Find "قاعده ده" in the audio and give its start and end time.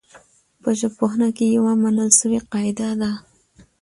2.51-3.11